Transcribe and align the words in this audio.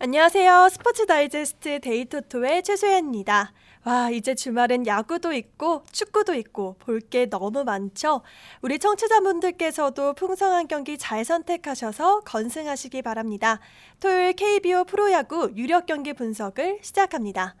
안녕하세요. 0.00 0.68
스포츠 0.70 1.06
다이제스트 1.06 1.80
데이토토의 1.80 2.62
최소연입니다. 2.62 3.52
와, 3.84 4.10
이제 4.10 4.32
주말은 4.36 4.86
야구도 4.86 5.32
있고 5.32 5.82
축구도 5.90 6.34
있고 6.34 6.76
볼 6.78 7.00
게 7.00 7.26
너무 7.26 7.64
많죠? 7.64 8.20
우리 8.62 8.78
청취자분들께서도 8.78 10.12
풍성한 10.14 10.68
경기 10.68 10.98
잘 10.98 11.24
선택하셔서 11.24 12.20
건승하시기 12.20 13.02
바랍니다. 13.02 13.58
토요일 13.98 14.34
KBO 14.34 14.84
프로야구 14.84 15.50
유력 15.56 15.86
경기 15.86 16.12
분석을 16.12 16.78
시작합니다. 16.82 17.56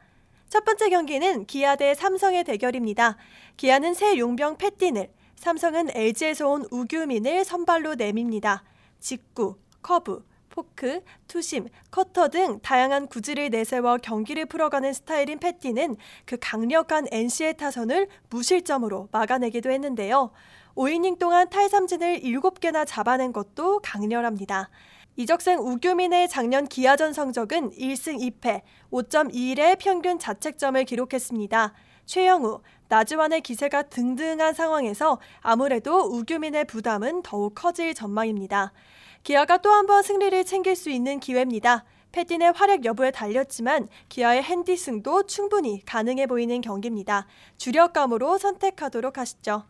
첫 0.48 0.64
번째 0.64 0.90
경기는 0.90 1.44
기아 1.46 1.74
대 1.74 1.92
삼성의 1.94 2.44
대결입니다. 2.44 3.16
기아는 3.56 3.94
새 3.94 4.16
용병 4.16 4.58
패틴을, 4.58 5.10
삼성은 5.34 5.88
LG에서 5.92 6.48
온 6.48 6.66
우규민을 6.70 7.44
선발로 7.44 7.96
내밉니다. 7.96 8.62
직구, 9.00 9.56
커브, 9.82 10.24
포크, 10.58 11.00
투심, 11.28 11.68
커터 11.92 12.26
등 12.26 12.58
다양한 12.58 13.06
구질을 13.06 13.50
내세워 13.50 13.96
경기를 13.98 14.44
풀어가는 14.46 14.92
스타일인 14.92 15.38
팻딘은 15.38 15.96
그 16.24 16.36
강력한 16.40 17.06
NC의 17.12 17.56
타선을 17.56 18.08
무실점으로 18.28 19.08
막아내기도 19.12 19.70
했는데요. 19.70 20.32
5이닝 20.74 21.20
동안 21.20 21.48
탈삼진을 21.48 22.22
7개나 22.22 22.84
잡아낸 22.88 23.32
것도 23.32 23.78
강렬합니다. 23.84 24.68
이적생 25.14 25.60
우규민의 25.60 26.28
작년 26.28 26.66
기아전 26.66 27.12
성적은 27.12 27.70
1승 27.70 28.18
2패, 28.18 28.62
5.21의 28.90 29.78
평균 29.78 30.18
자책점을 30.18 30.82
기록했습니다. 30.82 31.72
최형우, 32.06 32.62
나지완의 32.88 33.42
기세가 33.42 33.82
등등한 33.82 34.54
상황에서 34.54 35.20
아무래도 35.40 36.00
우규민의 36.00 36.64
부담은 36.64 37.22
더욱 37.22 37.54
커질 37.54 37.94
전망입니다. 37.94 38.72
기아가 39.28 39.58
또 39.58 39.68
한 39.70 39.86
번 39.86 40.02
승리를 40.02 40.42
챙길 40.44 40.74
수 40.74 40.88
있는 40.88 41.20
기회입니다. 41.20 41.84
패틴의 42.12 42.52
활약 42.52 42.86
여부에 42.86 43.10
달렸지만 43.10 43.86
기아의 44.08 44.42
핸디승도 44.42 45.24
충분히 45.24 45.84
가능해 45.84 46.26
보이는 46.26 46.62
경기입니다. 46.62 47.26
주력감으로 47.58 48.38
선택하도록 48.38 49.18
하시죠. 49.18 49.64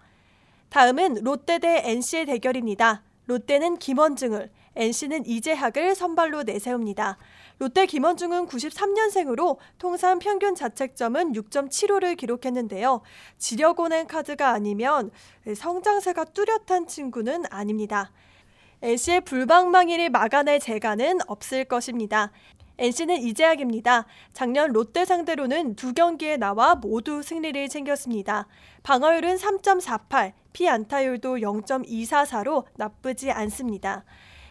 다음은 0.69 1.25
롯데 1.25 1.59
대 1.59 1.83
NC의 1.85 2.27
대결입니다. 2.27 3.03
롯데는 3.27 3.79
김원중을, 3.79 4.49
NC는 4.77 5.27
이재학을 5.27 5.97
선발로 5.97 6.45
내세웁니다. 6.45 7.19
롯데 7.59 7.87
김원중은 7.87 8.47
93년생으로 8.47 9.57
통산 9.79 10.21
평균 10.21 10.55
자책점은 10.55 11.33
6.75를 11.33 12.17
기록했는데요. 12.17 13.01
지려고낸 13.39 14.07
카드가 14.07 14.51
아니면 14.51 15.11
성장세가 15.53 16.27
뚜렷한 16.27 16.87
친구는 16.87 17.43
아닙니다. 17.51 18.13
NC의 18.81 19.23
불방망이를 19.23 20.11
막아낼 20.11 20.61
재간은 20.61 21.19
없을 21.27 21.65
것입니다. 21.65 22.31
NC는 22.79 23.17
이재학입니다. 23.17 24.07
작년 24.33 24.71
롯데 24.71 25.05
상대로는 25.05 25.75
두 25.75 25.93
경기에 25.93 26.37
나와 26.37 26.77
모두 26.77 27.23
승리를 27.25 27.69
챙겼습니다. 27.69 28.47
방어율은 28.85 29.35
3.48, 29.35 30.33
피안타율도 30.53 31.39
0.244로 31.39 32.67
나쁘지 32.77 33.33
않습니다. 33.33 34.05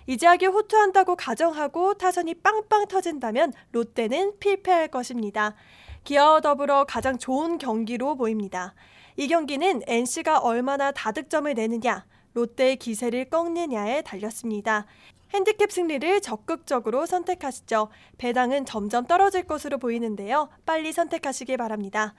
이재학이 0.08 0.46
호투한다고 0.48 1.16
가정하고 1.16 1.94
타선이 1.94 2.34
빵빵 2.36 2.88
터진다면 2.88 3.54
롯데는 3.72 4.40
필패할 4.40 4.90
것입니다. 4.90 5.56
기아와 6.04 6.42
더불어 6.42 6.84
가장 6.84 7.18
좋은 7.18 7.58
경기로 7.58 8.18
보입니다. 8.18 8.76
이 9.16 9.30
경기는 9.30 9.84
NC가 9.88 10.40
얼마나 10.40 10.92
다득점을 10.92 11.54
내느냐, 11.54 12.06
롯데의 12.38 12.78
기세를 12.78 13.26
꺾느냐에 13.26 14.04
달렸습니다. 14.04 14.86
핸디캡 15.34 15.66
승리를 15.70 16.22
적극적으로 16.22 17.08
선택하시죠. 17.08 17.90
배당은 18.18 18.66
점점 18.66 19.06
떨어질 19.06 19.44
것으로 19.44 19.78
보이는데요. 19.80 20.48
빨리 20.66 20.94
선택하시기 20.94 21.58
바랍니다. 21.58 22.14